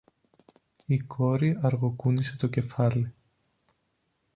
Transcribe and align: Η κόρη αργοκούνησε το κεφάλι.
Η 0.85 0.97
κόρη 0.99 1.57
αργοκούνησε 1.61 2.37
το 2.37 2.47
κεφάλι. 2.47 3.13